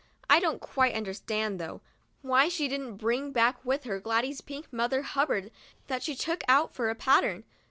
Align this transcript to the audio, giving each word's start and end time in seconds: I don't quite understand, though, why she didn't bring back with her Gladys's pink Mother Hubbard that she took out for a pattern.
I 0.27 0.39
don't 0.39 0.59
quite 0.59 0.95
understand, 0.95 1.59
though, 1.59 1.81
why 2.23 2.49
she 2.49 2.67
didn't 2.67 2.95
bring 2.97 3.31
back 3.31 3.63
with 3.63 3.83
her 3.83 3.99
Gladys's 3.99 4.41
pink 4.41 4.73
Mother 4.73 5.03
Hubbard 5.03 5.51
that 5.85 6.01
she 6.01 6.15
took 6.15 6.43
out 6.49 6.73
for 6.73 6.89
a 6.89 6.95
pattern. 6.95 7.43